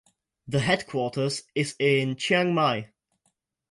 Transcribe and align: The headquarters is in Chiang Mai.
The 0.47 0.61
headquarters 0.61 1.43
is 1.53 1.75
in 1.77 2.15
Chiang 2.15 2.55
Mai. 2.55 2.89